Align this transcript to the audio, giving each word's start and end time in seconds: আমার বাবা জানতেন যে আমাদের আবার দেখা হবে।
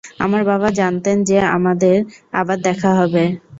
আমার 0.19 0.41
বাবা 0.43 0.69
জানতেন 0.79 1.17
যে 1.23 1.37
আমাদের 1.57 1.95
আবার 2.33 2.57
দেখা 2.61 2.91
হবে। 2.99 3.23